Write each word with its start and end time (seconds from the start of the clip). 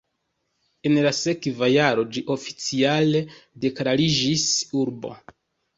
En 0.89 0.95
la 1.07 1.11
sekva 1.17 1.69
jaro 1.73 2.07
ĝi 2.17 2.25
oficiale 2.37 3.23
deklariĝis 3.67 4.51
urbo. 4.85 5.19